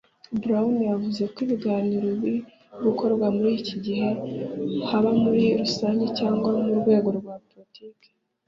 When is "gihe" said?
3.85-4.07